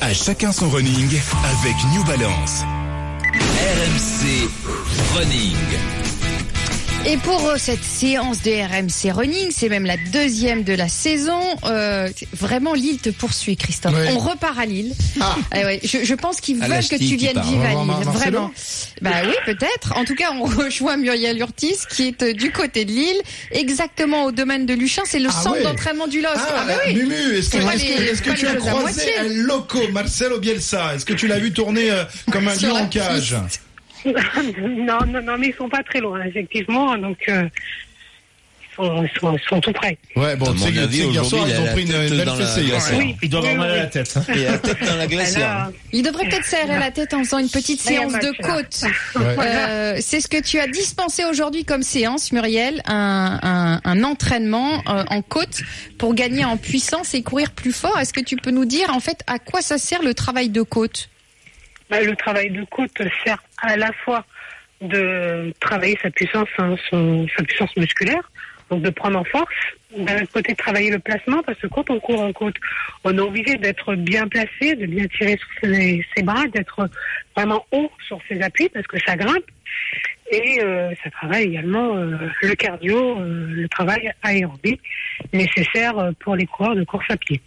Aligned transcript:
À 0.00 0.14
chacun 0.14 0.52
son 0.52 0.68
running 0.70 1.08
avec 1.60 1.74
New 1.92 2.04
Balance. 2.04 2.62
RMC 3.34 4.48
Running. 5.16 5.56
Et 7.06 7.16
pour 7.16 7.44
euh, 7.46 7.54
cette 7.56 7.82
séance 7.82 8.42
de 8.42 8.50
RMC 8.50 9.12
Running, 9.12 9.50
c'est 9.50 9.68
même 9.68 9.86
la 9.86 9.96
deuxième 10.12 10.62
de 10.62 10.74
la 10.74 10.88
saison. 10.88 11.40
Euh, 11.64 12.08
vraiment, 12.32 12.74
Lille 12.74 12.98
te 12.98 13.10
poursuit, 13.10 13.56
Christophe. 13.56 13.94
Ouais. 13.94 14.10
On 14.14 14.18
repart 14.18 14.58
à 14.58 14.66
Lille. 14.66 14.94
Ah. 15.20 15.36
Eh 15.56 15.64
ouais, 15.64 15.80
je, 15.82 16.04
je 16.04 16.14
pense 16.14 16.40
qu'ils 16.40 16.58
veulent 16.58 16.86
que 16.86 16.96
tu 16.96 17.16
viennes 17.16 17.40
vivre 17.40 17.64
à 17.64 17.70
Lille. 17.70 18.04
Vraiment. 18.12 18.50
Bah 19.02 19.10
oui, 19.24 19.32
peut-être. 19.46 19.96
En 19.96 20.04
tout 20.04 20.14
cas, 20.14 20.32
on 20.32 20.42
rejoint 20.44 20.96
Muriel 20.96 21.38
Urtis, 21.38 21.76
qui 21.90 22.08
est 22.08 22.22
euh, 22.22 22.32
du 22.32 22.50
côté 22.52 22.84
de 22.84 22.90
Lille, 22.90 23.20
exactement 23.52 24.24
au 24.24 24.32
domaine 24.32 24.66
de 24.66 24.74
Luchin. 24.74 25.02
C'est 25.04 25.18
le 25.18 25.28
Ah 25.30 25.32
centre 25.32 25.56
ouais. 25.58 25.62
d'entraînement 25.62 26.06
du 26.06 26.20
LOSC. 26.20 26.38
Ah, 26.48 26.64
bah 26.66 26.74
oui. 26.86 26.94
Mumu, 26.94 27.14
est-ce 27.36 27.50
que, 27.50 27.58
est-ce 27.58 28.22
que- 28.22 28.30
tu 28.30 28.46
as 28.46 28.54
croisé 28.56 29.16
un 29.18 29.28
loco, 29.28 29.80
Marcelo 29.92 30.38
Bielsa? 30.38 30.94
Est-ce 30.94 31.04
que 31.04 31.14
tu 31.14 31.26
l'as 31.26 31.38
vu 31.38 31.52
tourner 31.52 31.90
euh, 31.90 32.04
comme 32.32 32.48
un 32.48 32.54
lion 32.62 32.74
en 32.76 32.86
cage? 32.88 33.36
Non, 34.04 34.98
non, 35.06 35.20
non, 35.22 35.36
mais 35.38 35.48
ils 35.48 35.54
sont 35.54 35.68
pas 35.68 35.82
très 35.82 36.00
loin, 36.00 36.22
effectivement. 36.22 36.96
Donc, 36.96 37.18
euh, 37.28 37.42
sont, 38.78 39.02
ils, 39.04 39.18
sont, 39.20 39.36
ils 39.36 39.48
sont 39.48 39.60
tout 39.60 39.72
près. 39.72 39.98
Ouais, 40.16 40.36
bon, 40.36 40.46
qu'hier 40.54 40.68
aujourd'hui, 40.86 41.24
soir, 41.24 41.44
il 41.46 41.54
ils 41.54 41.60
ont 41.60 41.72
pris 41.72 41.82
une, 41.82 41.92
une 42.12 42.16
belle 42.24 42.30
fessée. 42.36 42.62
hier 42.62 42.80
soir. 42.80 42.98
Oui. 42.98 43.16
Il 43.22 43.28
doit 43.28 43.40
avoir 43.40 43.52
Oui, 43.54 43.58
mal 43.58 43.70
à 43.70 43.76
la 43.76 43.86
tête. 43.86 44.16
hein. 44.16 44.24
Et 44.34 44.44
la 44.44 44.58
tête 44.58 44.84
dans 44.86 44.96
la 44.96 45.06
glacière. 45.06 45.50
Alors, 45.50 45.72
Il 45.92 46.02
devrait 46.02 46.28
peut-être 46.28 46.44
serrer 46.46 46.78
la 46.78 46.90
tête 46.90 47.12
en 47.14 47.18
faisant 47.24 47.38
une 47.38 47.50
petite 47.50 47.80
séance 47.80 48.12
de 48.14 48.32
côte. 48.42 48.84
Ouais. 49.18 49.36
Euh, 49.46 49.96
c'est 50.00 50.20
ce 50.20 50.28
que 50.28 50.40
tu 50.40 50.58
as 50.60 50.66
dispensé 50.68 51.24
aujourd'hui 51.24 51.64
comme 51.64 51.82
séance, 51.82 52.30
Muriel, 52.32 52.80
un, 52.86 53.38
un, 53.42 53.80
un 53.84 54.04
entraînement 54.04 54.82
euh, 54.88 55.04
en 55.08 55.22
côte 55.22 55.60
pour 55.98 56.14
gagner 56.14 56.44
en 56.44 56.56
puissance 56.56 57.14
et 57.14 57.22
courir 57.22 57.50
plus 57.50 57.72
fort. 57.72 57.98
Est-ce 57.98 58.12
que 58.12 58.20
tu 58.20 58.36
peux 58.36 58.50
nous 58.50 58.64
dire 58.64 58.90
en 58.94 59.00
fait 59.00 59.20
à 59.26 59.38
quoi 59.38 59.60
ça 59.60 59.76
sert 59.78 60.02
le 60.02 60.14
travail 60.14 60.48
de 60.50 60.62
côte? 60.62 61.08
Bah, 61.90 62.00
le 62.00 62.14
travail 62.16 62.50
de 62.50 62.64
côte 62.70 62.90
sert 63.24 63.42
à 63.62 63.76
la 63.76 63.90
fois 64.04 64.24
de 64.80 65.52
travailler 65.60 65.98
sa 66.02 66.10
puissance, 66.10 66.48
hein, 66.58 66.76
son, 66.90 67.26
sa 67.36 67.42
puissance 67.42 67.74
musculaire, 67.76 68.30
donc 68.70 68.82
de 68.82 68.90
prendre 68.90 69.18
en 69.18 69.24
force. 69.24 69.52
D'un 69.96 70.16
autre 70.16 70.32
côté, 70.32 70.54
travailler 70.54 70.90
le 70.90 70.98
placement, 70.98 71.42
parce 71.42 71.58
que 71.58 71.66
quand 71.66 71.88
on 71.90 71.98
court 71.98 72.20
en 72.20 72.32
côte, 72.32 72.56
on 73.04 73.16
est 73.16 73.20
obligé 73.20 73.56
d'être 73.56 73.94
bien 73.94 74.28
placé, 74.28 74.74
de 74.74 74.86
bien 74.86 75.06
tirer 75.06 75.38
sur 75.38 75.48
ses, 75.62 76.04
ses 76.14 76.22
bras, 76.22 76.46
d'être 76.48 76.88
vraiment 77.34 77.64
haut 77.72 77.90
sur 78.06 78.18
ses 78.28 78.40
appuis, 78.42 78.68
parce 78.68 78.86
que 78.86 78.98
ça 79.06 79.16
grimpe. 79.16 79.44
Et 80.30 80.62
euh, 80.62 80.90
ça 81.02 81.10
travaille 81.10 81.44
également 81.44 81.96
euh, 81.96 82.16
le 82.42 82.54
cardio, 82.54 83.18
euh, 83.18 83.46
le 83.48 83.68
travail 83.68 84.12
aérobie 84.22 84.78
nécessaire 85.32 85.98
euh, 85.98 86.10
pour 86.20 86.36
les 86.36 86.46
coureurs 86.46 86.74
de 86.74 86.84
course 86.84 87.06
à 87.08 87.16
pied. 87.16 87.40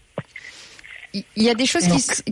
Il 1.13 1.43
y 1.43 1.49
a 1.49 1.55
des 1.55 1.65
choses 1.65 1.83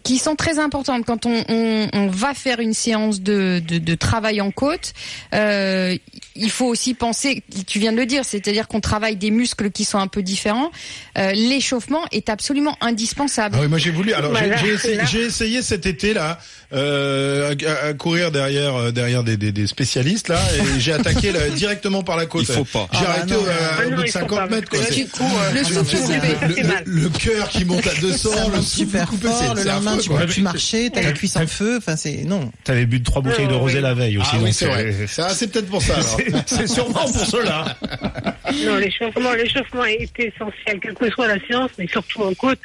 qui, 0.04 0.18
sont 0.20 0.36
très 0.36 0.58
importantes 0.58 1.04
quand 1.06 1.26
on, 1.26 1.44
on, 1.50 1.88
on 1.92 2.08
va 2.08 2.34
faire 2.34 2.60
une 2.62 2.74
séance 2.74 3.20
de, 3.20 3.62
de, 3.68 3.78
de 3.78 3.96
travail 3.96 4.40
en 4.40 4.52
côte. 4.52 4.94
Euh, 5.34 5.98
il 6.36 6.50
faut 6.50 6.66
aussi 6.68 6.94
penser, 6.94 7.44
tu 7.68 7.80
viens 7.80 7.92
de 7.92 7.98
le 7.98 8.06
dire, 8.06 8.24
c'est-à-dire 8.24 8.70
qu'on 8.70 8.80
travaille 8.80 9.18
des 9.18 9.32
muscles 9.32 9.72
qui 9.72 9.84
sont 9.84 9.98
un 9.98 10.08
peu 10.08 10.22
différents. 10.24 10.72
Euh, 11.18 11.32
L'échauffement 11.34 12.06
est 12.14 12.30
absolument 12.30 12.78
indispensable. 12.80 13.56
Ah 13.58 13.62
oui, 13.64 13.68
moi 13.68 13.78
j'ai 13.80 13.92
voulu. 13.92 14.14
Alors 14.14 14.34
j'ai- 14.36 14.48
Voilà, 14.48 15.06
j'ai 15.06 15.24
essayé, 15.26 15.62
cet 15.62 15.86
été 15.86 16.14
là 16.14 16.40
euh, 16.72 17.54
à, 17.84 17.88
à 17.88 17.94
courir 17.94 18.32
derrière 18.32 18.94
derrière 18.94 19.24
des, 19.24 19.36
des, 19.38 19.52
des 19.52 19.68
spécialistes 19.68 20.28
là 20.30 20.40
et 20.56 20.80
j'ai 20.80 20.94
attaqué 20.94 21.32
là, 21.32 21.50
directement 21.56 22.04
par 22.04 22.16
la 22.16 22.26
côte. 22.28 22.46
Il 22.48 22.54
faut 22.56 22.64
pas. 22.64 22.88
J'ai 22.94 23.00
Ah, 23.06 23.10
arrêté 23.12 23.34
non. 23.34 23.40
au, 23.40 23.90
bout 23.90 23.96
de 24.02 24.06
il 24.08 24.12
faut 24.12 24.20
50 24.20 24.38
pas, 24.40 24.48
mètres. 24.48 24.70
Quoi. 24.70 24.80
euh, 24.80 25.54
le 25.54 25.64
souffle 25.64 25.98
coupé. 25.98 26.64
le, 26.86 27.10
cœur 27.10 27.50
qui 27.50 27.66
monte 27.66 27.86
à 27.88 27.96
200, 28.00 28.30
Ça 28.32 28.48
le 28.56 28.62
super 28.70 29.12
fort. 29.12 29.56
Le 29.56 29.64
lendemain, 29.64 29.98
tu 29.98 30.10
peux 30.10 30.26
plus 30.26 30.42
marcher, 30.42 30.90
t'as 30.90 31.02
la 31.02 31.12
cuisse 31.12 31.36
en 31.36 31.48
feu. 31.48 31.78
Enfin, 31.78 31.96
c'est 31.96 32.24
non. 32.24 32.52
T'avais 32.64 32.86
bu 32.86 33.02
trois 33.04 33.22
bouteilles 33.22 33.48
de 33.48 33.54
rosé 33.54 33.82
la 33.82 33.94
veille 33.94 34.18
aussi. 34.18 34.30
Ah 34.34 34.40
oui, 34.42 34.54
c'est 34.54 34.68
vrai. 34.68 35.08
Ça, 35.08 35.30
c'est 35.30 35.52
peut-être 35.52 35.70
pour 35.70 35.82
ça. 35.82 35.96
alors. 35.96 36.20
C'est 36.46 36.68
sûrement 36.68 37.06
pour 37.06 37.26
cela. 37.26 37.78
Non, 38.66 38.78
l'échauffement, 38.78 39.34
l'échauffement 39.34 39.86
est 39.86 40.12
essentiel, 40.20 40.80
quelle 40.82 40.94
que 40.94 41.10
soit 41.12 41.28
la 41.28 41.40
séance, 41.48 41.72
mais 41.78 41.88
surtout 41.88 42.24
en 42.24 42.34
côte, 42.34 42.60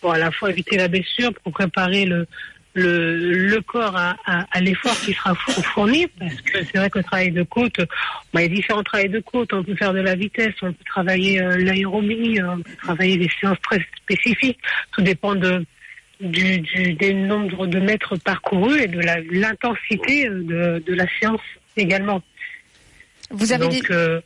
pour 0.00 0.12
à 0.12 0.18
la 0.18 0.30
fois 0.30 0.50
éviter 0.50 0.76
la 0.76 0.88
blessure, 0.88 1.32
pour 1.42 1.52
préparer 1.52 2.04
le, 2.04 2.26
le, 2.74 3.16
le 3.48 3.60
corps 3.62 3.96
à, 3.96 4.16
à, 4.26 4.46
à 4.52 4.60
l'effort 4.60 4.98
qui 5.00 5.12
sera 5.12 5.34
fou- 5.34 5.62
fourni, 5.62 6.06
parce 6.18 6.40
que 6.40 6.58
c'est 6.64 6.78
vrai 6.78 6.88
que 6.90 6.98
le 6.98 7.04
travail 7.04 7.30
de 7.32 7.42
côte, 7.42 7.78
bah, 8.32 8.42
il 8.42 8.42
y 8.42 8.44
a 8.44 8.48
différents 8.48 8.82
travails 8.84 9.08
de 9.08 9.20
côte, 9.20 9.52
on 9.52 9.64
peut 9.64 9.74
faire 9.74 9.92
de 9.92 10.00
la 10.00 10.14
vitesse, 10.14 10.54
on 10.62 10.72
peut 10.72 10.84
travailler 10.86 11.42
euh, 11.42 11.56
l'aérobie, 11.56 12.40
euh, 12.40 12.52
on 12.52 12.60
peut 12.60 12.70
travailler 12.82 13.16
des 13.16 13.28
séances 13.40 13.60
très 13.62 13.84
spécifiques, 14.02 14.58
tout 14.92 15.02
dépend 15.02 15.34
de 15.34 15.64
du, 16.20 16.60
du 16.60 16.92
des 16.92 17.14
nombres 17.14 17.66
de 17.66 17.80
mètres 17.80 18.16
parcourus 18.16 18.78
et 18.82 18.88
de 18.88 19.00
la 19.00 19.20
l'intensité 19.30 20.28
euh, 20.28 20.42
de, 20.78 20.84
de 20.86 20.94
la 20.94 21.06
séance 21.18 21.40
également. 21.76 22.22
Vous 23.30 23.52
avez 23.52 23.64
Donc, 23.68 23.88
des, 23.88 23.94
euh, 23.94 24.20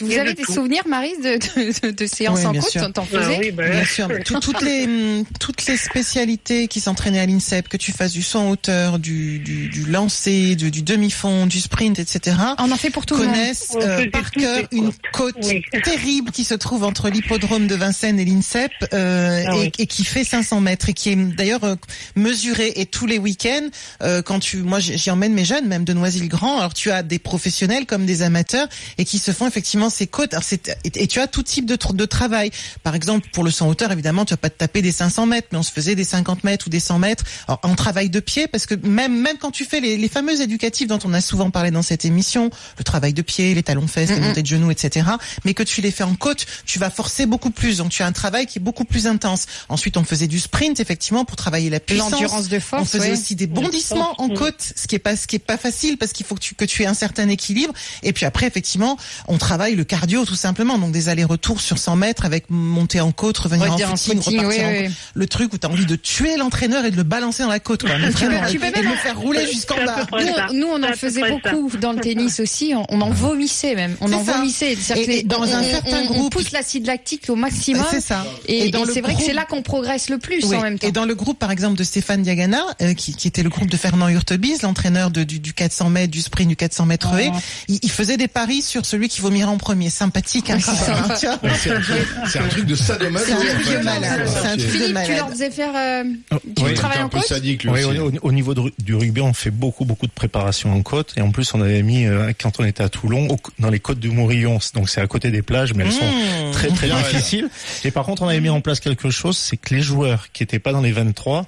vous 0.00 0.12
avez 0.12 0.32
de 0.32 0.36
des 0.36 0.42
tout. 0.42 0.52
souvenirs, 0.52 0.82
Marise, 0.88 1.18
de, 1.18 1.86
de, 1.86 1.90
de 1.90 2.06
séances 2.06 2.40
Oui, 2.40 2.46
en 2.46 2.52
côte. 2.54 2.92
T'en 2.94 3.02
ah 3.02 3.06
faisais 3.06 3.38
oui, 3.38 3.50
bah, 3.50 3.68
Bien 3.68 3.84
sûr, 3.84 4.08
Tout- 4.24 4.40
toutes 4.40 4.62
les 4.62 5.24
toutes 5.40 5.66
les 5.66 5.76
spécialités 5.76 6.68
qui 6.68 6.80
s'entraînaient 6.80 7.20
à 7.20 7.26
l'INSEP, 7.26 7.68
que 7.68 7.76
tu 7.76 7.92
fasses 7.92 8.12
du 8.12 8.22
saut 8.22 8.38
en 8.38 8.50
hauteur, 8.50 8.98
du 8.98 9.38
du, 9.38 9.68
du 9.68 9.84
lancer, 9.86 10.54
du, 10.56 10.70
du 10.70 10.82
demi-fond, 10.82 11.46
du 11.46 11.60
sprint, 11.60 11.98
etc. 11.98 12.36
Ah, 12.38 12.56
On 12.58 12.70
en 12.70 12.76
fait 12.76 12.90
pour 12.90 13.06
tout 13.06 13.16
le 13.16 13.24
monde. 13.24 13.34
connaissent 13.34 13.72
On 13.74 13.80
euh, 13.80 14.10
par 14.10 14.30
cœur 14.30 14.66
une 14.72 14.90
côte 15.12 15.36
Oui. 15.42 15.62
terrible 15.84 16.30
qui 16.30 16.44
se 16.44 16.54
trouve 16.54 16.84
entre 16.84 17.08
l'hippodrome 17.10 17.66
de 17.66 17.74
Vincennes 17.74 18.18
et 18.20 18.24
l'INSEP 18.24 18.70
euh, 18.92 19.44
Ah 19.46 19.54
et, 19.56 19.58
oui. 19.58 19.72
et 19.78 19.86
qui 19.86 20.04
fait 20.04 20.24
500 20.24 20.60
mètres 20.60 20.88
et 20.88 20.94
qui 20.94 21.10
est 21.10 21.16
d'ailleurs 21.16 21.64
euh, 21.64 21.76
mesurée 22.14 22.72
et 22.76 22.86
tous 22.86 23.06
les 23.06 23.18
week-ends 23.18 23.68
euh, 24.02 24.22
quand 24.22 24.38
tu 24.40 24.58
moi 24.58 24.80
j'y 24.80 24.96
j'y 24.98 25.10
emmène 25.10 25.32
mes 25.34 25.44
jeunes 25.44 25.66
même 25.66 25.84
de 25.84 25.92
Noisy-le-Grand 25.92 26.58
alors 26.58 26.74
tu 26.74 26.90
as 26.90 27.02
des 27.02 27.18
professionnels 27.18 27.86
comme 27.86 28.06
des 28.06 28.22
amateurs 28.22 28.68
et 28.98 29.04
qui 29.04 29.18
se 29.18 29.32
font 29.32 29.46
effectivement 29.46 29.65
ces 29.90 30.06
côtes 30.06 30.32
alors 30.34 30.44
et, 30.52 31.02
et 31.02 31.06
tu 31.06 31.20
as 31.20 31.26
tout 31.26 31.42
type 31.42 31.66
de, 31.66 31.76
tr- 31.76 31.94
de 31.94 32.04
travail 32.04 32.50
par 32.82 32.94
exemple 32.94 33.28
pour 33.32 33.44
le 33.44 33.50
100 33.50 33.68
hauteur 33.68 33.92
évidemment 33.92 34.24
tu 34.24 34.32
vas 34.32 34.36
pas 34.38 34.50
te 34.50 34.56
taper 34.58 34.82
des 34.82 34.92
500 34.92 35.26
mètres 35.26 35.48
mais 35.52 35.58
on 35.58 35.62
se 35.62 35.72
faisait 35.72 35.94
des 35.94 36.04
50 36.04 36.44
mètres 36.44 36.66
ou 36.66 36.70
des 36.70 36.80
100 36.80 36.98
mètres 36.98 37.24
alors, 37.48 37.60
en 37.62 37.74
travail 37.74 38.10
de 38.10 38.20
pied 38.20 38.46
parce 38.48 38.66
que 38.66 38.74
même 38.74 39.20
même 39.20 39.36
quand 39.38 39.50
tu 39.50 39.64
fais 39.64 39.80
les, 39.80 39.96
les 39.96 40.08
fameuses 40.08 40.40
éducatives 40.40 40.88
dont 40.88 40.98
on 41.04 41.12
a 41.12 41.20
souvent 41.20 41.50
parlé 41.50 41.70
dans 41.70 41.82
cette 41.82 42.04
émission 42.04 42.50
le 42.78 42.84
travail 42.84 43.12
de 43.12 43.22
pied 43.22 43.54
les 43.54 43.62
talons 43.62 43.86
fesses 43.88 44.10
les 44.10 44.20
montées 44.20 44.42
de 44.42 44.46
genoux 44.46 44.70
etc 44.70 45.06
mais 45.44 45.54
que 45.54 45.62
tu 45.62 45.80
les 45.80 45.90
fais 45.90 46.04
en 46.04 46.14
côte 46.14 46.46
tu 46.64 46.78
vas 46.78 46.90
forcer 46.90 47.26
beaucoup 47.26 47.50
plus 47.50 47.78
donc 47.78 47.90
tu 47.90 48.02
as 48.02 48.06
un 48.06 48.12
travail 48.12 48.46
qui 48.46 48.58
est 48.58 48.62
beaucoup 48.62 48.84
plus 48.84 49.06
intense 49.06 49.46
ensuite 49.68 49.96
on 49.96 50.04
faisait 50.04 50.26
du 50.28 50.38
sprint 50.38 50.78
effectivement 50.80 51.24
pour 51.24 51.36
travailler 51.36 51.70
la 51.70 51.80
puissance 51.80 52.12
L'endurance 52.12 52.48
de 52.48 52.58
force. 52.60 52.82
on 52.82 52.84
faisait 52.84 53.08
ouais. 53.08 53.12
aussi 53.12 53.34
des 53.34 53.46
bondissements 53.46 54.14
en 54.20 54.28
Mm. 54.28 54.34
côte, 54.34 54.72
ce 54.76 54.86
qui 54.86 54.94
est 54.96 54.98
pas 55.00 55.16
ce 55.16 55.26
qui 55.26 55.36
est 55.36 55.40
pas 55.40 55.56
facile 55.56 55.96
parce 55.98 56.12
qu'il 56.12 56.26
faut 56.26 56.34
que 56.34 56.40
tu 56.40 56.54
que 56.54 56.64
tu 56.64 56.82
aies 56.82 56.86
un 56.86 56.94
certain 56.94 57.28
équilibre. 57.28 57.72
Et 58.02 58.12
puis 58.12 58.26
après, 58.26 58.46
effectivement, 58.46 58.96
on 59.28 59.38
travaille 59.38 59.55
le 59.56 59.84
cardio 59.84 60.24
tout 60.24 60.34
simplement, 60.34 60.78
donc 60.78 60.92
des 60.92 61.08
allers-retours 61.08 61.60
sur 61.60 61.78
100 61.78 61.96
mètres 61.96 62.24
avec 62.24 62.44
monter 62.50 63.00
en 63.00 63.12
côte, 63.12 63.38
revenir 63.38 63.72
en 63.72 63.76
footing, 63.96 64.22
footing, 64.22 64.38
repartir 64.40 64.66
oui, 64.68 64.78
en 64.84 64.88
oui. 64.88 64.94
Le 65.14 65.26
truc 65.26 65.52
où 65.52 65.58
tu 65.58 65.66
as 65.66 65.70
envie 65.70 65.86
de 65.86 65.96
tuer 65.96 66.36
l'entraîneur 66.36 66.84
et 66.84 66.90
de 66.90 66.96
le 66.96 67.02
balancer 67.02 67.42
dans 67.42 67.48
la 67.48 67.60
côte, 67.60 67.82
quoi. 67.84 67.96
Mais 67.98 68.10
vraiment, 68.10 68.46
tu 68.48 68.58
peux 68.58 68.66
et, 68.66 68.70
même- 68.70 68.80
et 68.80 68.86
de 68.86 68.90
le 68.90 68.96
faire 68.96 69.18
rouler 69.18 69.46
jusqu'en 69.46 69.76
bas. 69.84 70.06
Nous, 70.12 70.18
on- 70.18 70.52
nous, 70.54 70.66
on 70.66 70.82
en 70.82 70.92
faisait 70.94 71.28
beaucoup 71.30 71.70
dans 71.78 71.92
le 71.92 72.00
tennis 72.00 72.40
aussi. 72.40 72.72
On, 72.74 72.84
on 72.90 73.00
en 73.00 73.10
vomissait 73.10 73.74
même. 73.74 73.96
On 74.00 74.12
en 74.12 74.24
ça. 74.24 74.32
vomissait. 74.38 74.76
C'est-à-dire 74.76 75.10
Et- 75.10 75.22
dans 75.22 75.40
on- 75.40 75.42
un 75.42 75.60
on- 75.60 75.70
certain 75.70 75.96
on- 75.96 76.02
on 76.02 76.06
groupe- 76.06 76.32
pousse 76.32 76.52
l'acide 76.52 76.86
lactique 76.86 77.24
au 77.28 77.36
maximum. 77.36 77.84
C'est 77.90 78.00
ça. 78.00 78.24
Et, 78.46 78.68
Et 78.68 78.72
c'est 78.92 79.00
vrai 79.00 79.14
que 79.14 79.22
c'est 79.22 79.32
là 79.32 79.44
qu'on 79.44 79.62
progresse 79.62 80.08
le 80.08 80.18
plus 80.18 80.44
Oui. 80.44 80.56
en 80.56 80.60
même 80.62 80.78
temps. 80.78 80.86
Et 80.86 80.92
dans 80.92 81.04
le 81.04 81.14
groupe, 81.14 81.38
par 81.38 81.50
exemple, 81.50 81.76
de 81.78 81.84
Stéphane 81.84 82.22
Diagana, 82.22 82.62
euh, 82.82 82.94
qui, 82.94 83.14
qui 83.14 83.28
était 83.28 83.42
le 83.42 83.48
groupe 83.50 83.70
de 83.70 83.76
Fernand 83.76 84.08
Hurtebise, 84.08 84.62
l'entraîneur 84.62 85.10
du, 85.10 85.24
du 85.24 85.52
400 85.54 85.90
mètres, 85.90 86.10
du 86.10 86.20
sprint, 86.22 86.48
du 86.48 86.56
400 86.56 86.86
mètres 86.86 87.10
Oh. 87.12 87.16
haies, 87.18 87.30
il, 87.68 87.78
il 87.82 87.90
faisait 87.90 88.16
des 88.16 88.28
paris 88.28 88.62
sur 88.62 88.84
celui 88.86 89.08
qui 89.08 89.20
vomira 89.20 89.45
en 89.48 89.58
premier. 89.58 89.90
Sympathique, 89.90 90.50
hein, 90.50 90.58
hein, 90.66 91.14
c'est 91.16 91.70
un 91.70 91.80
truc- 91.80 92.36
un 92.40 92.48
truc 92.48 92.66
de 92.66 92.74
sadomaso. 92.74 93.24
C'est 93.26 93.32
un 93.32 93.36
truc 93.36 93.66
en 93.66 93.78
de 93.78 93.84
malade, 93.84 94.28
c'est 94.28 94.38
un 94.38 94.42
truc 94.42 94.56
de 94.56 94.62
Philippe, 94.62 94.98
tu 95.06 95.14
leur 95.14 95.30
faisais 95.30 95.50
faire 95.50 95.72
euh, 95.76 96.04
du 96.44 96.62
Oui, 96.62 96.74
travail 96.74 97.02
en 97.02 97.08
peu 97.08 97.18
côte 97.18 97.26
sadique 97.26 97.64
lui 97.64 97.70
Oui, 97.70 97.84
aussi. 97.84 97.98
au, 97.98 98.12
au 98.22 98.32
niveau 98.32 98.54
de 98.54 98.72
du 98.78 98.94
rugby, 98.94 99.20
on 99.20 99.32
fait 99.32 99.50
beaucoup, 99.50 99.84
beaucoup 99.84 100.06
de 100.06 100.12
préparation 100.12 100.72
en 100.72 100.82
côte. 100.82 101.12
Et 101.16 101.20
en 101.22 101.30
plus, 101.30 101.52
on 101.54 101.60
avait 101.60 101.82
mis, 101.82 102.06
euh, 102.06 102.32
quand 102.40 102.60
on 102.60 102.64
était 102.64 102.82
à 102.82 102.88
Toulon, 102.88 103.28
au- 103.30 103.38
dans 103.58 103.70
les 103.70 103.80
côtes 103.80 104.00
du 104.00 104.10
Mourillon. 104.10 104.58
Donc, 104.74 104.88
c'est 104.88 105.00
à 105.00 105.06
côté 105.06 105.30
des 105.30 105.42
plages, 105.42 105.74
mais 105.74 105.84
elles 105.84 105.92
sont 105.92 106.04
Mmh. 106.06 106.50
très, 106.52 106.68
très 106.68 106.88
difficiles. 106.88 107.48
Et 107.84 107.90
par 107.90 108.04
contre, 108.04 108.22
on 108.22 108.28
avait 108.28 108.40
mis 108.40 108.48
en 108.48 108.60
place 108.60 108.80
quelque 108.80 109.10
chose, 109.10 109.36
c'est 109.36 109.56
que 109.56 109.74
les 109.74 109.80
joueurs 109.82 110.28
qui 110.32 110.42
étaient 110.42 110.58
pas 110.58 110.72
dans 110.72 110.80
les 110.80 110.92
23, 110.92 111.46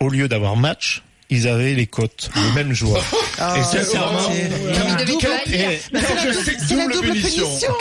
au 0.00 0.08
lieu 0.08 0.28
d'avoir 0.28 0.56
match, 0.56 1.02
ils 1.30 1.48
avaient 1.48 1.74
les 1.74 1.86
côtes, 1.86 2.30
le 2.36 2.52
même 2.54 2.72
joueur. 2.72 3.02
Ah, 3.38 3.56
Et 3.58 3.62
sincèrement, 3.62 4.30
il 4.30 5.14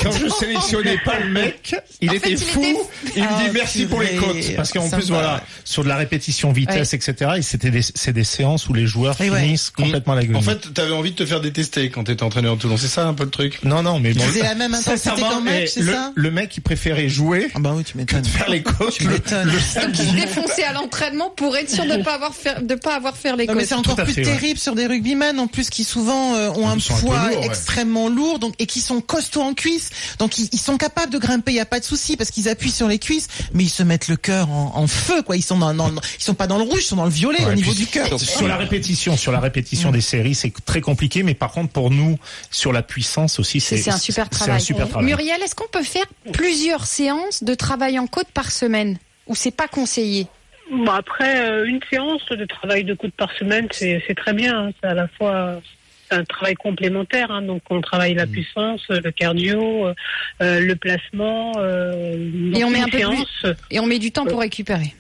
quand, 0.01 0.11
je 0.11 0.27
sélectionnais 0.29 0.97
pas 1.05 1.19
le 1.19 1.29
mec, 1.29 1.75
il 2.01 2.09
En 2.09 2.13
était 2.13 2.29
fait, 2.29 2.31
il 2.31 2.37
fou. 2.37 2.61
était- 2.63 3.13
Il 3.15 3.23
me 3.23 3.27
Ah, 3.29 3.41
dit 3.43 3.49
merci 3.53 3.85
pour 3.85 4.01
les 4.01 4.15
côtes. 4.15 4.55
Parce 4.55 4.71
qu'en 4.71 4.89
plus, 4.89 5.09
voilà, 5.09 5.43
sur 5.63 5.83
de 5.83 5.89
la 5.89 5.95
répétition 5.95 6.51
vitesse, 6.51 6.93
etc. 6.93 7.31
Et 7.37 7.41
c'était 7.41 7.69
des, 7.71 7.81
c'est 7.81 8.13
des 8.13 8.23
séances 8.23 8.67
où 8.69 8.73
les 8.73 8.85
joueurs 8.85 9.19
Et 9.21 9.29
ouais. 9.29 9.41
finissent 9.41 9.69
complètement 9.69 10.15
la 10.15 10.25
gueule. 10.25 10.35
En 10.35 10.41
fait, 10.41 10.73
t'avais 10.73 10.91
envie 10.93 11.11
de 11.11 11.15
te 11.15 11.25
faire 11.25 11.41
détester 11.41 11.89
quand 11.89 12.05
t'étais 12.05 12.23
entraîneur 12.23 12.55
de 12.55 12.61
Toulon. 12.61 12.77
C'est 12.77 12.87
ça 12.87 13.05
un 13.07 13.13
peu 13.13 13.23
le 13.23 13.29
truc? 13.29 13.59
Non, 13.63 13.83
non, 13.83 13.99
mais 13.99 14.13
bon. 14.13 14.21
faisait 14.23 14.41
la 14.43 14.55
même 14.55 14.73
intensité 14.73 15.09
sincèrement, 15.09 15.29
qu'en 15.35 15.41
match, 15.41 15.69
c'est 15.73 15.81
le, 15.81 15.91
ça? 15.93 16.11
le 16.15 16.31
mec, 16.31 16.55
il 16.57 16.61
préférait 16.61 17.09
jouer 17.09 17.49
Ah 17.55 17.59
bah 17.59 17.73
oui, 17.75 17.83
tu 17.83 17.97
m'étonnes. 17.97 18.23
faire 18.25 18.49
les 18.49 18.63
côtes. 18.63 18.93
Tu 18.93 19.03
le- 19.03 19.11
m'étonnes. 19.13 19.51
il 19.99 20.15
défonçait 20.15 20.63
à 20.63 20.73
l'entraînement 20.73 21.29
pour 21.29 21.55
être 21.57 21.69
sûr 21.69 21.85
de 21.85 22.01
pas 22.03 22.15
avoir 22.15 22.33
faire, 22.33 22.61
de 22.61 22.75
pas 22.75 22.95
avoir 22.95 23.15
faire 23.17 23.35
les 23.35 23.42
Non 23.47 23.53
mais 23.53 23.59
côtes. 23.61 23.69
c'est 23.69 23.75
encore 23.75 23.95
plus 23.97 24.13
fait, 24.13 24.21
ouais. 24.25 24.31
terrible 24.37 24.59
sur 24.59 24.75
des 24.75 24.85
rugbymen 24.87 25.39
en 25.39 25.47
plus 25.47 25.69
qui 25.69 25.83
souvent 25.83 26.35
euh, 26.35 26.49
ont 26.51 26.67
un 26.67 26.77
Ils 26.77 26.83
poids 27.01 27.29
lourds, 27.29 27.39
ouais. 27.39 27.45
extrêmement 27.45 28.09
lourd 28.09 28.39
donc 28.39 28.53
et 28.59 28.65
qui 28.65 28.79
sont 28.81 29.01
costauds 29.01 29.41
en 29.41 29.53
cuisses 29.53 29.89
donc 30.19 30.37
ils, 30.37 30.49
ils 30.51 30.59
sont 30.59 30.77
capables 30.77 31.11
de 31.11 31.17
grimper 31.17 31.51
il 31.51 31.55
y 31.55 31.59
a 31.59 31.65
pas 31.65 31.79
de 31.79 31.85
souci 31.85 32.17
parce 32.17 32.31
qu'ils 32.31 32.47
appuient 32.49 32.71
sur 32.71 32.87
les 32.87 32.99
cuisses 32.99 33.27
mais 33.53 33.63
ils 33.63 33.69
se 33.69 33.83
mettent 33.83 34.07
le 34.07 34.15
cœur 34.15 34.49
en, 34.49 34.73
en 34.75 34.87
feu 34.87 35.21
quoi 35.21 35.35
ils 35.37 35.41
sont 35.43 35.57
dans, 35.57 35.73
dans- 35.73 35.89
ils 35.89 36.23
sont 36.23 36.33
pas 36.33 36.47
dans 36.47 36.57
le 36.57 36.63
rouge 36.63 36.81
ils 36.83 36.87
sont 36.87 36.95
dans 36.95 37.05
le 37.05 37.11
violet 37.11 37.43
Ouais, 37.43 37.51
au 37.51 37.55
niveau 37.55 37.73
du 37.73 37.87
cœur 37.87 38.19
Sur 38.19 38.47
la 38.47 38.57
répétition, 38.57 39.17
sur 39.17 39.31
la 39.31 39.39
répétition 39.39 39.91
des 39.91 40.01
séries, 40.01 40.35
c'est 40.35 40.53
très 40.65 40.81
compliqué, 40.81 41.23
mais 41.23 41.33
par 41.33 41.51
contre 41.51 41.71
pour 41.71 41.89
nous, 41.89 42.17
sur 42.51 42.71
la 42.71 42.83
puissance 42.83 43.39
aussi, 43.39 43.59
c'est 43.59 43.77
C'est 43.77 43.89
un 43.91 43.97
super 43.97 44.27
C'est 44.31 44.35
un 44.35 44.45
travail. 44.45 44.61
super 44.61 44.87
travail. 44.89 45.05
Muriel, 45.07 45.41
est-ce 45.43 45.55
qu'on 45.55 45.67
peut 45.71 45.83
faire 45.83 46.05
plusieurs 46.31 46.85
séances 46.85 47.43
de 47.43 47.53
travail 47.55 47.97
en 47.99 48.07
côte 48.07 48.27
par 48.33 48.51
semaine? 48.51 48.97
Ou 49.27 49.35
c'est 49.35 49.51
pas 49.51 49.67
conseillé? 49.67 50.27
Bon, 50.71 50.85
après, 50.91 51.49
euh, 51.49 51.65
une 51.65 51.79
séance 51.89 52.25
de 52.29 52.45
travail 52.45 52.83
de 52.83 52.93
coude 52.93 53.11
par 53.11 53.31
semaine, 53.33 53.67
c'est 53.71 54.01
c'est 54.07 54.15
très 54.15 54.33
bien. 54.33 54.67
hein. 54.67 54.71
C'est 54.81 54.89
à 54.89 54.93
la 54.93 55.07
fois 55.07 55.61
c'est 56.09 56.17
un 56.17 56.23
travail 56.25 56.55
complémentaire. 56.55 57.31
hein. 57.31 57.41
Donc, 57.41 57.61
on 57.69 57.81
travaille 57.81 58.13
Mm. 58.13 58.17
la 58.17 58.27
puissance, 58.27 58.81
le 58.89 59.11
cardio, 59.11 59.87
euh, 59.87 59.93
euh, 60.41 60.59
le 60.59 60.75
placement. 60.75 61.51
euh, 61.57 62.51
Et 62.55 62.63
on 62.63 62.69
met 62.69 62.79
un 62.81 62.87
peu 62.87 62.97
séance, 62.97 63.45
et 63.71 63.79
on 63.79 63.85
met 63.85 63.99
du 63.99 64.11
temps 64.11 64.25
pour 64.25 64.39
récupérer 64.39 64.93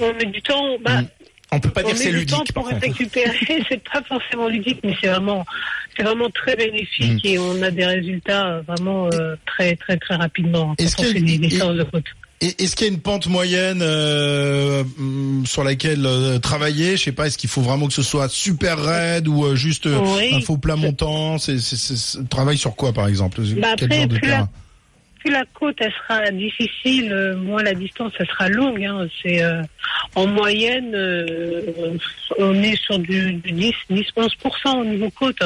On 0.00 0.12
met 0.14 0.26
du 0.26 0.40
temps. 0.42 0.76
Bah, 0.80 1.00
On 1.50 1.60
peut 1.60 1.70
pas 1.70 1.80
on 1.82 1.86
dire 1.86 1.94
que 1.94 1.98
c'est 2.00 2.12
met 2.12 2.18
du 2.20 2.26
temps 2.26 2.38
ludique 2.40 2.54
par 2.54 2.64
pour 2.64 2.72
récupérer. 2.80 3.64
c'est 3.68 3.82
pas 3.82 4.02
forcément 4.02 4.48
ludique, 4.48 4.80
mais 4.84 4.94
c'est 5.00 5.08
vraiment, 5.08 5.44
c'est 5.96 6.02
vraiment 6.04 6.28
très 6.30 6.54
bénéfique 6.56 7.24
Mm. 7.24 7.28
et 7.28 7.38
on 7.38 7.62
a 7.62 7.70
des 7.70 7.86
résultats 7.86 8.46
euh, 8.48 8.60
vraiment 8.62 9.08
euh, 9.14 9.34
très, 9.46 9.74
très, 9.76 9.96
très 9.96 10.14
rapidement 10.16 10.74
quand 10.76 10.84
Est-ce 10.84 10.94
on 11.00 11.04
qu'il 11.04 11.06
y 11.06 11.10
a 11.10 11.12
fait 11.14 11.18
une- 11.20 11.26
des, 11.26 11.38
des 11.48 11.54
et- 11.54 11.58
séances 11.58 11.76
de 11.76 11.82
côte. 11.84 12.04
Est-ce 12.40 12.76
qu'il 12.76 12.86
y 12.86 12.90
a 12.90 12.92
une 12.92 13.00
pente 13.00 13.26
moyenne 13.26 13.80
euh, 13.82 14.84
hum, 14.98 15.42
sur 15.44 15.64
laquelle 15.64 16.06
euh, 16.06 16.38
travailler? 16.38 16.96
Je 16.96 17.04
sais 17.04 17.12
pas, 17.12 17.26
est-ce 17.26 17.36
qu'il 17.36 17.50
faut 17.50 17.62
vraiment 17.62 17.88
que 17.88 17.92
ce 17.92 18.02
soit 18.02 18.28
super 18.28 18.78
raide 18.78 19.26
ou 19.26 19.44
euh, 19.44 19.56
juste 19.56 19.86
Oui. 19.86 20.30
un 20.34 20.40
faux 20.40 20.56
plat 20.56 20.76
montant? 20.76 21.38
C'est 21.38 21.58
travaille 22.28 22.56
sur 22.56 22.76
quoi 22.76 22.92
par 22.92 23.08
exemple? 23.08 23.40
Bah 23.56 23.74
Quel 23.76 23.86
après, 23.86 23.98
genre 23.98 24.06
de 24.06 24.18
plus 24.18 24.28
la, 24.28 24.48
plus 25.18 25.30
la 25.32 25.44
côte 25.52 25.76
elle 25.80 25.92
sera 25.92 26.30
difficile, 26.30 27.36
moins 27.42 27.64
la 27.64 27.74
distance 27.74 28.12
elle 28.20 28.28
sera 28.28 28.48
longue. 28.48 28.84
Hein. 28.84 29.08
C'est 29.20 29.42
en 30.14 30.26
moyenne, 30.28 30.94
on 32.38 32.54
est 32.62 32.76
sur 32.76 33.00
du, 33.00 33.32
du 33.32 33.50
10, 33.50 33.72
10, 33.90 34.06
11 34.16 34.28
au 34.76 34.84
niveau 34.84 35.10
côte. 35.10 35.42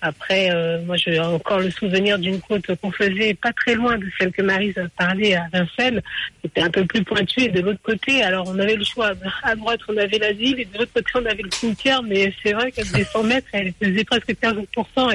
Après, 0.00 0.50
euh, 0.50 0.80
moi 0.84 0.96
j'ai 0.96 1.18
encore 1.20 1.58
le 1.60 1.70
souvenir 1.70 2.18
d'une 2.18 2.40
côte 2.40 2.66
qu'on 2.80 2.92
faisait 2.92 3.34
pas 3.34 3.52
très 3.52 3.74
loin 3.74 3.96
de 3.98 4.06
celle 4.18 4.30
que 4.32 4.42
Marise 4.42 4.76
a 4.78 4.88
parlé 4.96 5.34
à 5.34 5.46
Vincennes. 5.52 6.00
C'était 6.42 6.60
un 6.60 6.70
peu 6.70 6.84
plus 6.84 7.02
pointu 7.04 7.42
et 7.42 7.48
de 7.48 7.60
l'autre 7.60 7.80
côté, 7.82 8.22
alors 8.22 8.46
on 8.48 8.58
avait 8.58 8.76
le 8.76 8.84
choix. 8.84 9.12
À 9.42 9.54
droite 9.56 9.80
on 9.88 9.96
avait 9.96 10.18
la 10.18 10.32
ville 10.32 10.60
et 10.60 10.64
de 10.64 10.78
l'autre 10.78 10.92
côté 10.94 11.10
on 11.16 11.26
avait 11.26 11.42
le 11.42 11.50
cimetière. 11.50 12.02
Mais 12.02 12.32
c'est 12.42 12.52
vrai 12.52 12.70
qu'elle 12.72 12.86
faisait 12.86 13.04
100 13.04 13.22
mètres, 13.24 13.48
elle 13.52 13.72
faisait 13.82 14.04
presque 14.04 14.34
15% 14.42 15.14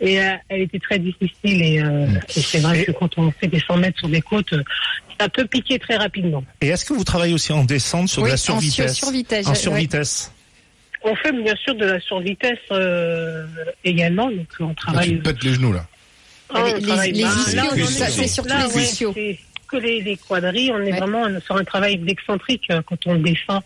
et, 0.00 0.06
et 0.12 0.20
euh, 0.20 0.32
elle 0.48 0.60
était 0.62 0.78
très 0.78 0.98
difficile. 0.98 1.62
Et, 1.62 1.80
euh, 1.82 2.06
et 2.36 2.40
c'est 2.40 2.60
vrai 2.60 2.84
que 2.84 2.92
quand 2.92 3.18
on 3.18 3.30
fait 3.32 3.48
des 3.48 3.60
100 3.60 3.76
mètres 3.78 3.98
sur 3.98 4.08
des 4.08 4.20
côtes, 4.22 4.54
ça 5.20 5.28
peut 5.28 5.46
piquer 5.46 5.78
très 5.78 5.96
rapidement. 5.96 6.44
Et 6.60 6.68
est-ce 6.68 6.84
que 6.84 6.92
vous 6.94 7.04
travaillez 7.04 7.34
aussi 7.34 7.52
en 7.52 7.64
descente 7.64 8.08
sur 8.08 8.22
Oui, 8.22 8.28
de 8.28 8.30
la 8.30 8.34
en 8.34 8.36
sur- 8.38 8.54
survitesse? 8.60 8.96
survitesse, 8.96 9.46
En 9.46 9.50
ouais. 9.50 9.56
survitesse. 9.56 10.32
On 11.04 11.14
fait 11.16 11.32
bien 11.32 11.56
sûr 11.56 11.74
de 11.74 11.84
la 11.84 12.00
survitesse 12.00 12.58
euh, 12.70 13.44
également, 13.84 14.30
donc 14.30 14.46
on 14.60 14.70
Ah, 14.70 14.74
travaille. 14.74 15.08
Tu 15.10 15.18
te 15.18 15.28
pètes 15.28 15.42
les 15.44 15.54
genoux 15.54 15.72
là. 15.72 15.86
Ah, 16.54 16.62
on 16.64 16.74
Les- 16.74 16.82
travaille 16.82 17.12
les 17.12 17.22
pas. 17.22 17.28
ischios, 17.28 17.86
c'est 18.10 18.28
surtout 18.28 18.48
là, 18.50 18.66
les 18.68 18.74
ouais, 18.76 18.82
ischios. 18.84 19.12
c'est 19.14 19.38
que 19.72 19.76
les, 19.78 20.02
les 20.02 20.16
quadrilles, 20.16 20.70
on 20.72 20.80
est 20.82 20.92
Ouais. 20.92 20.98
vraiment 20.98 21.24
sur 21.44 21.56
un 21.56 21.64
travail 21.64 21.96
d'excentrique 21.98 22.64
euh, 22.70 22.82
quand 22.86 22.98
on 23.06 23.14
descend 23.16 23.60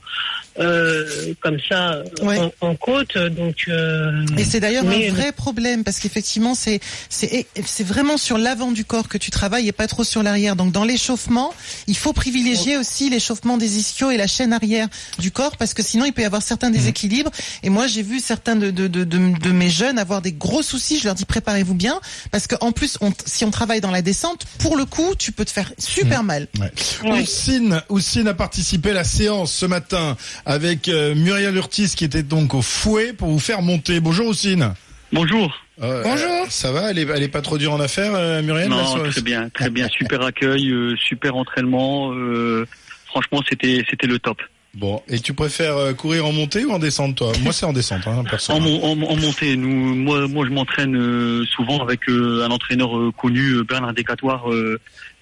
euh, 0.59 1.35
comme 1.41 1.59
ça 1.69 1.95
euh, 1.95 2.05
Ouais. 2.23 2.39
en, 2.39 2.53
en 2.69 2.75
côte. 2.77 3.19
Donc, 3.19 3.57
euh, 3.69 4.25
Et 4.39 4.45
c'est 4.45 4.61
d'ailleurs 4.61 4.85
mais- 4.85 5.09
un 5.09 5.13
vrai 5.13 5.33
problème 5.33 5.85
parce 5.85 5.99
qu'effectivement 5.99 6.55
c'est 6.55 6.81
c'est 7.09 7.47
c'est 7.65 7.85
vraiment 7.87 8.17
sur 8.17 8.39
l'avant 8.39 8.71
du 8.73 8.85
corps 8.85 9.09
que 9.09 9.19
tu 9.19 9.31
travailles 9.31 9.69
et 9.69 9.73
pas 9.73 9.87
trop 9.87 10.05
sur 10.05 10.23
l'arrière. 10.23 10.57
Donc 10.57 10.73
dans 10.73 10.85
l'échauffement, 10.85 11.53
il 11.87 11.97
faut 11.97 12.13
privilégier 12.13 12.77
aussi 12.79 13.11
l'échauffement 13.11 13.57
des 13.59 13.79
ischios 13.79 14.11
et 14.11 14.17
la 14.17 14.27
chaîne 14.27 14.53
arrière 14.53 14.89
du 15.19 15.31
corps 15.31 15.57
parce 15.57 15.75
que 15.75 15.83
sinon 15.83 16.05
il 16.05 16.13
peut 16.13 16.23
y 16.23 16.27
avoir 16.27 16.43
certains 16.43 16.71
déséquilibres. 16.71 17.31
Et 17.63 17.69
moi 17.71 17.87
j'ai 17.87 18.03
vu 18.03 18.21
certains 18.21 18.57
de 18.57 18.71
de, 18.71 18.87
de 18.87 19.05
de 19.05 19.39
de 19.39 19.51
mes 19.51 19.69
jeunes 19.69 19.99
avoir 19.99 20.23
des 20.23 20.33
gros 20.33 20.63
soucis. 20.63 20.99
Je 20.99 21.05
leur 21.05 21.15
dis 21.15 21.25
préparez-vous 21.25 21.75
bien 21.75 22.01
parce 22.31 22.47
qu'en 22.47 22.73
plus 22.73 22.97
on, 23.01 23.13
si 23.27 23.45
on 23.45 23.51
travaille 23.51 23.81
dans 23.81 23.91
la 23.91 24.03
descente, 24.03 24.47
pour 24.59 24.77
le 24.77 24.85
coup 24.85 25.15
tu 25.19 25.33
peux 25.33 25.45
te 25.45 25.51
faire 25.51 25.73
super 26.03 26.23
mal. 26.23 26.47
Ouais. 26.61 27.21
Oussine, 27.21 27.83
Oussine 27.89 28.29
a 28.29 28.35
participé 28.35 28.91
à 28.91 28.95
la 28.95 29.05
séance 29.05 29.53
ce 29.53 29.67
matin 29.67 30.17
avec 30.45 30.89
euh, 30.89 31.15
Muriel 31.15 31.57
Urtis 31.57 31.93
qui 31.97 32.05
était 32.05 32.23
donc 32.23 32.55
au 32.55 32.63
fouet 32.63 33.13
pour 33.13 33.29
vous 33.29 33.39
faire 33.39 33.63
monter. 33.63 34.01
Bonjour 34.01 34.27
Oussine. 34.29 34.75
Bonjour. 35.13 35.55
Euh, 35.83 36.03
Bonjour. 36.03 36.31
euh, 36.31 36.47
ça 36.49 36.73
va? 36.73 36.91
Elle 36.91 36.99
est, 36.99 37.07
elle 37.15 37.23
est 37.23 37.29
pas 37.29 37.43
trop 37.43 37.59
dure 37.59 37.73
en 37.73 37.81
affaires, 37.81 38.15
euh, 38.15 38.41
Muriel 38.43 38.69
Non, 38.69 38.99
très 39.11 39.21
bien, 39.21 39.49
très 39.51 39.71
bien. 39.71 39.89
Super 39.89 40.23
accueil, 40.23 40.71
euh, 40.71 40.97
super 40.97 41.37
entraînement. 41.37 42.13
euh, 42.15 42.67
franchement, 43.07 43.43
c'était 43.49 43.85
c'était 43.91 44.07
le 44.07 44.19
top. 44.19 44.39
Bon, 44.77 45.03
et 45.09 45.19
tu 45.21 45.33
préfères 45.33 45.79
euh, 45.79 45.95
courir 45.95 46.27
en 46.27 46.33
montée 46.33 46.67
ou 46.67 46.71
en 46.71 46.79
descente, 46.79 47.17
toi? 47.17 47.33
Moi, 47.43 47.55
c'est 47.55 47.65
en 47.65 47.73
descente, 47.73 48.07
hein. 48.07 48.23
En, 48.51 48.63
en, 48.63 49.17
montée, 49.17 49.57
nous, 49.57 49.95
moi, 49.95 50.29
moi, 50.29 50.45
je 50.47 50.53
m'entraîne 50.53 50.95
euh, 50.95 51.47
souvent 51.47 51.83
avec 51.83 52.07
euh, 52.11 52.45
un 52.45 52.51
entraîneur 52.51 52.91
connu, 53.17 53.65
Bernard 53.65 53.95
Décatoire, 53.95 54.45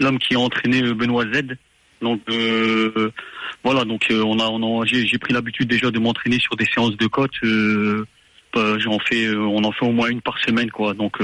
l'homme 0.01 0.19
qui 0.19 0.35
a 0.35 0.41
entraîné 0.41 0.83
Benoît 0.83 1.25
Z. 1.33 1.57
Donc 2.03 2.21
voilà, 3.63 3.85
donc 3.85 4.09
on 4.11 4.41
a, 4.41 4.45
on 4.47 4.83
a, 4.83 4.87
j'ai 4.87 5.19
pris 5.19 5.33
l'habitude 5.33 5.69
déjà 5.69 5.93
de 5.93 6.01
m'entraîner 6.01 6.41
sur 6.41 6.57
des 6.57 6.67
séances 6.67 6.97
de 6.97 7.07
côte. 7.07 7.31
Euh, 7.45 8.05
bah, 8.53 8.77
j'en 8.79 8.99
fais, 8.99 9.31
on 9.37 9.63
en 9.63 9.71
fait 9.71 9.87
au 9.87 9.93
moins 9.93 10.09
une 10.09 10.21
par 10.21 10.39
semaine, 10.41 10.71
quoi. 10.73 10.95
Donc 10.95 11.19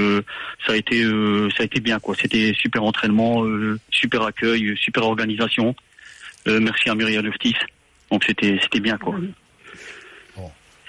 ça 0.64 0.74
a 0.74 0.76
été, 0.76 1.02
ça 1.02 1.62
a 1.62 1.64
été 1.64 1.80
bien, 1.80 1.98
quoi. 1.98 2.14
C'était 2.18 2.54
super 2.56 2.84
entraînement, 2.84 3.44
super 3.90 4.22
accueil, 4.22 4.76
super 4.80 5.02
organisation. 5.02 5.74
Merci 6.46 6.88
à 6.88 6.94
Muriel 6.94 7.24
Leftis. 7.24 7.56
Donc 8.10 8.24
c'était, 8.26 8.58
c'était 8.62 8.80
bien, 8.80 8.96
quoi. 8.98 9.14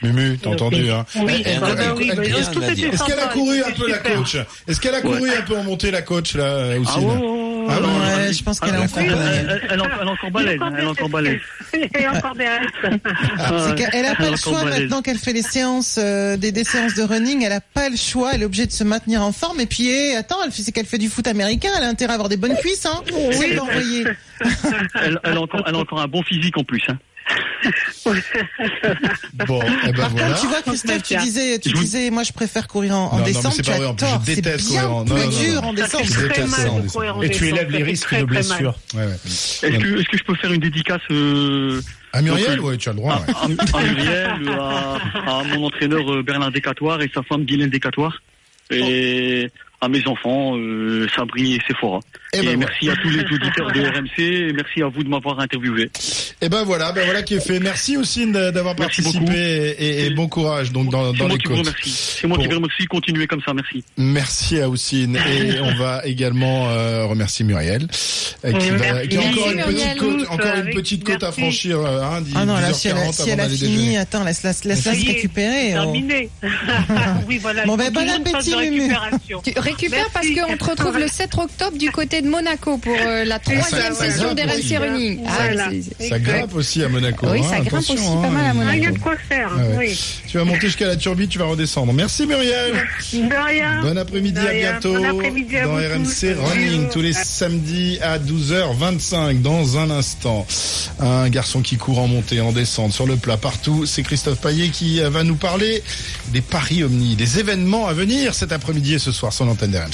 Mumu, 0.04 0.36
t'as 0.42 0.50
entendu, 0.50 0.90
hein 0.90 1.06
Oui, 1.16 1.44
Elle- 1.46 1.60
elle- 1.62 1.94
oui, 1.96 2.10
elle- 2.12 2.20
elle- 2.26 2.26
était 2.26 2.88
Est-ce 2.88 3.04
qu'elle 3.06 3.20
a 3.20 3.28
couru 3.28 3.62
un 3.62 3.70
peu 3.72 3.88
la 3.88 3.98
coach? 4.00 4.36
Est-ce 4.68 4.82
qu'elle 4.82 4.96
a 4.96 5.02
couru 5.02 5.30
un 5.30 5.42
peu 5.44 5.56
en 5.56 5.64
montée 5.64 5.92
la 5.92 6.02
coach 6.02 6.34
là, 6.34 6.44
euh, 6.46 6.80
Ah 6.88 7.00
ouais, 7.00 7.06
Ah 7.70 7.80
ouais, 7.80 7.88
Ouais, 8.26 8.34
je 8.34 8.42
pense 8.42 8.60
qu'elle 8.60 8.74
est 8.74 8.78
Ah, 8.78 8.82
encore 8.82 8.98
oui, 9.04 9.10
balèze. 9.10 9.38
elle, 9.38 9.50
elle, 9.52 9.62
elle, 9.70 9.78
est 9.78 9.82
encore- 9.84 9.98
elle 10.02 10.08
est 10.08 10.12
encore 10.12 10.32
balèze, 10.32 10.60
hein, 10.60 10.74
elle 10.76 10.84
est 10.84 10.88
encore 10.88 11.10
balèze. 11.10 11.40
Et 11.74 12.08
encore 12.08 12.36
des 12.36 12.48
restes. 12.48 12.74
C'est 13.68 13.76
qu'elle 13.76 14.06
a 14.08 14.16
pas 14.16 14.24
Elle 14.24 14.26
le 14.26 14.28
encore 14.30 14.38
choix 14.40 14.64
maintenant 14.66 15.02
qu'elle 15.04 15.20
fait 15.20 15.34
les 15.34 15.44
séances, 15.44 16.00
euh, 16.02 16.36
des, 16.36 16.52
des 16.52 16.64
séances 16.64 16.96
de 16.96 17.04
running, 17.04 17.44
elle 17.46 17.52
a 17.52 17.62
pas 17.62 17.90
le 17.90 17.96
choix, 17.96 18.32
elle 18.34 18.42
est 18.42 18.46
obligée 18.46 18.66
de 18.66 18.72
se 18.72 18.84
maintenir 18.84 19.22
en 19.22 19.32
forme. 19.32 19.60
Et 19.60 19.68
puis, 19.68 19.88
eh, 19.88 20.16
attends, 20.16 20.38
elle 20.44 20.52
fait, 20.52 20.64
c'est 20.64 20.72
qu'elle 20.72 20.88
fait 20.88 20.98
du 20.98 21.10
foot 21.10 21.28
américain, 21.28 21.70
elle 21.78 21.84
a 21.84 21.88
intérêt 21.88 22.14
à 22.14 22.16
avoir 22.16 22.30
des 22.30 22.38
bonnes 22.38 22.58
cuisses, 22.58 22.88
hein. 22.88 23.04
C'est 23.34 23.54
l'envoyer. 23.54 24.06
Elle, 24.96 25.20
elle, 25.24 25.38
a 25.38 25.42
encore, 25.42 25.64
elle 25.68 25.76
a 25.76 25.78
encore 25.78 26.02
un 26.02 26.08
bon 26.08 26.24
physique 26.24 26.58
en 26.58 26.64
plus. 26.64 26.82
Hein. 26.90 26.98
Bon, 29.48 29.60
eh 29.64 29.92
ben 29.92 29.94
Par 29.94 30.10
voilà. 30.10 30.28
contre, 30.28 30.42
tu 30.42 30.48
vois, 30.48 30.62
Christophe, 30.62 31.04
tu 31.04 31.16
disais, 31.18 31.60
tu 31.60 31.72
disais, 31.72 32.10
moi, 32.10 32.24
je 32.24 32.32
préfère 32.34 32.68
courir 32.68 32.96
en, 32.96 33.12
en 33.14 33.18
Non, 33.20 33.26
c'est 33.26 33.64
pas 33.66 33.74
as 33.74 33.78
vrai, 33.78 33.86
en 33.88 33.96
plus, 33.96 34.08
je 34.08 34.36
déteste 34.36 34.70
bien 34.70 34.82
courir 34.82 34.96
en- 34.96 35.06
plus 35.06 35.14
non, 35.14 35.20
non, 35.20 35.30
dur 35.30 35.64
en 35.64 35.74
fait 35.76 36.04
Je 36.04 36.12
très 36.14 36.28
déteste 36.28 36.50
ça, 36.50 36.72
en 36.72 37.18
en 37.18 37.22
Et 37.22 37.30
tu 37.30 37.48
élèves 37.48 37.72
les 37.72 37.84
risques 37.84 38.04
très, 38.08 38.22
de 38.22 38.26
très 38.26 38.36
mal. 38.36 38.44
blessure. 38.46 38.76
Ouais, 38.96 39.06
ouais. 39.06 39.14
Est-ce 39.26 39.62
que, 39.62 40.00
est-ce 40.00 40.10
que 40.10 40.18
je 40.18 40.24
peux 40.24 40.36
faire 40.36 40.52
une 40.54 40.62
dédicace 40.62 41.02
euh, 41.12 41.82
À 42.14 42.22
Muriel, 42.22 42.58
Donc, 42.58 42.66
ouais, 42.68 42.78
tu 42.78 42.90
as 42.90 42.94
le 42.94 42.98
droit. 42.98 43.14
à, 43.16 43.20
ouais. 43.48 43.56
à- 43.74 43.78
à 43.78 43.84
Muriel, 43.84 44.50
à, 44.60 45.40
à 45.40 45.44
mon 45.44 45.66
entraîneur 45.66 46.12
euh, 46.14 46.24
Bernard 46.24 46.52
Décatoire 46.52 47.02
et 47.02 47.10
sa 47.14 47.22
femme 47.24 47.44
Guylaine 47.46 47.70
Décatoire. 47.70 48.22
Et 48.70 49.50
à 49.84 49.90
mes 49.90 50.06
enfants, 50.08 50.56
euh, 50.58 51.08
Sabri 51.16 51.56
et 51.56 51.60
Sephora. 51.68 52.00
Eh 52.34 52.38
Et, 52.38 52.42
ben 52.44 52.60
merci 52.60 52.88
à 52.90 52.96
tous 52.98 53.10
les 53.10 53.24
auditeurs 53.24 53.72
de 53.72 53.82
RMC 53.82 54.20
et 54.20 54.54
merci 54.54 54.82
à 54.84 54.88
vous 54.88 55.04
de 55.04 55.10
m'avoir 55.10 55.40
interviewé. 55.40 55.90
Et 56.40 56.50
ben 56.50 56.64
voilà, 56.64 56.92
ben 56.92 57.04
voilà 57.04 57.24
qui 57.24 57.34
est 57.34 57.40
fait. 57.46 57.60
Merci 57.60 57.98
aussi 57.98 58.32
d'avoir 58.32 58.76
participé 58.76 59.20
beaucoup. 59.20 59.34
et, 59.34 59.76
et- 59.80 60.06
et 60.06 60.10
bon 60.12 60.28
courage 60.30 60.72
donc 60.72 60.92
dans, 60.92 61.12
C'est 61.12 61.18
dans 61.18 61.28
moi 61.28 61.36
les 61.36 61.42
qui 61.42 61.48
vous 61.50 61.56
côtes. 61.58 61.66
remercie. 61.68 61.90
C'est 62.22 62.28
moi 62.28 62.36
Pour- 62.36 62.44
qui 62.46 62.50
vous 62.50 62.56
remercie. 62.62 62.86
Continuez 62.86 63.26
comme 63.28 63.42
ça, 63.46 63.54
merci. 63.54 63.84
Merci 63.98 64.60
à 64.62 64.70
Oussine 64.70 65.18
et 65.18 65.60
on 65.62 65.74
va 65.76 66.06
également 66.06 66.70
euh, 66.70 67.06
remercier 67.08 67.44
Muriel 67.44 67.88
euh, 68.46 68.52
qui, 68.54 68.70
va, 68.70 68.78
Merci. 68.78 69.08
qui 69.10 69.18
a 69.18 69.22
encore 69.22 69.52
une 69.52 69.64
petite 69.64 69.98
côte, 69.98 70.28
encore 70.30 70.56
une 70.58 70.74
petite 70.74 71.04
côte 71.04 71.24
à 71.24 71.32
franchir. 71.32 71.80
euh, 71.80 72.02
Hein, 72.04 72.24
Ah 72.36 72.46
non, 72.46 72.54
là, 72.54 72.72
si 72.72 72.88
elle 72.88 72.98
a, 72.98 73.08
10h40 73.10 73.14
si 73.24 73.30
elle 73.32 73.40
a 73.40 73.50
fini, 73.50 73.60
déjeuner. 73.78 73.98
attends, 73.98 74.24
laisse-la 74.24 74.52
laisse 74.66 74.82
Ça 74.82 74.94
se 74.94 75.00
y 75.00 75.10
est, 75.10 75.14
récupérer. 75.14 75.70
oh. 75.72 75.82
Terminé. 75.84 76.30
oui, 77.28 77.40
voilà. 77.42 77.66
Bon, 77.72 77.76
ben, 77.78 77.92
bon 77.92 78.08
appétit, 78.10 78.56
Mumu. 78.56 78.94
Tu 79.78 79.86
récupères 79.86 80.10
parce 80.14 80.28
Merci. 80.28 80.42
qu'on 80.52 80.58
te 80.58 80.64
retrouve 80.72 80.98
le 81.00 81.08
7 81.08 81.36
octobre 81.38 81.78
du 81.78 81.92
côté 81.92 82.22
de 82.22 82.28
Monaco 82.30 82.78
pour 82.78 82.96
euh, 83.00 83.24
la 83.26 83.40
troisième 83.40 83.94
ça 83.94 83.94
session 83.94 84.34
d'RMC 84.34 84.58
aussi. 84.60 84.78
Running. 84.78 85.20
Ah, 85.28 85.32
Voilà. 85.38 85.70
Ça 86.10 86.20
grimpe 86.20 86.56
aussi 86.56 86.84
à 86.84 86.90
Monaco. 86.90 87.28
Oui, 87.30 87.40
hein, 87.40 87.48
ça 87.50 87.60
grimpe 87.62 87.74
aussi 87.90 87.94
hein, 87.98 88.22
pas 88.22 88.30
mal 88.30 88.46
à 88.46 88.54
il- 88.54 88.62
Ah, 88.68 88.76
il 88.76 88.82
y 88.84 88.86
a 88.86 88.90
Monaco. 88.90 88.94
de 88.94 89.00
quoi 89.00 89.16
faire. 89.30 89.50
Ah 89.54 89.62
ouais. 89.62 89.76
Oui. 89.80 90.00
Tu 90.28 90.38
vas 90.38 90.44
monter 90.46 90.62
jusqu'à 90.62 90.88
la 90.88 90.96
turbine, 90.96 91.28
tu 91.28 91.40
vas 91.40 91.46
redescendre. 91.46 91.94
Merci 91.94 92.26
Muriel. 92.28 92.74
De 93.14 93.46
rien. 93.48 93.82
Bon 93.82 93.98
après-midi, 93.98 94.40
à 94.40 94.54
bientôt 94.54 94.94
Bon 94.94 95.04
après-midi 95.18 95.58
à 95.58 95.66
dans 95.66 95.72
vous 95.72 95.78
RMC 95.78 96.34
tous. 96.36 96.50
Running 96.52 96.90
tous 96.90 97.02
les 97.02 97.14
samedis 97.14 98.00
à 98.02 98.18
12h25 98.20 99.42
dans 99.42 99.78
un 99.78 99.90
instant. 99.92 100.46
Un 101.00 101.30
garçon 101.30 101.62
qui 101.62 101.78
court 101.78 102.00
en 102.00 102.08
montée, 102.08 102.42
en 102.42 102.52
descente, 102.52 102.94
sur 102.94 103.06
le 103.08 103.16
plat, 103.16 103.38
partout. 103.38 103.86
C'est 103.86 104.04
Christophe 104.04 104.40
Paillet 104.40 104.70
qui 104.70 105.02
euh, 105.02 105.10
va 105.10 105.24
nous 105.24 105.36
parler 105.36 105.84
des 106.34 106.42
paris 106.42 106.84
omni, 106.84 107.16
des 107.16 107.40
événements 107.40 107.88
à 107.88 107.94
venir 107.94 108.34
cet 108.36 108.52
après-midi 108.52 108.96
et 108.96 109.00
ce 109.00 109.12
soir 109.12 109.34
sur 109.34 109.46
aprenderán. 109.62 109.92